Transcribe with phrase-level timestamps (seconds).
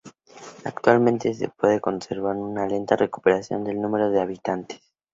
[0.65, 4.81] Actualmente se puede observar una lenta recuperación del número de habitantes.